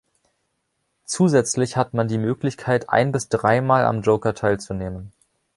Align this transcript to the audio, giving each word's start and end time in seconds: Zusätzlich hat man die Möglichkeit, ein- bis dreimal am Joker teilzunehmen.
Zusätzlich 1.05 1.77
hat 1.77 1.93
man 1.93 2.07
die 2.07 2.17
Möglichkeit, 2.17 2.89
ein- 2.89 3.11
bis 3.11 3.29
dreimal 3.29 3.85
am 3.85 4.01
Joker 4.01 4.33
teilzunehmen. 4.33 5.11